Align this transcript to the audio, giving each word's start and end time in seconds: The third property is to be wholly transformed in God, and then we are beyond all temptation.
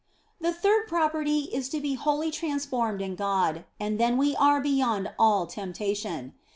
The 0.39 0.51
third 0.51 0.87
property 0.87 1.41
is 1.53 1.69
to 1.69 1.79
be 1.79 1.93
wholly 1.93 2.31
transformed 2.31 3.03
in 3.03 3.13
God, 3.13 3.65
and 3.79 3.99
then 3.99 4.17
we 4.17 4.35
are 4.35 4.59
beyond 4.59 5.11
all 5.19 5.45
temptation. 5.45 6.33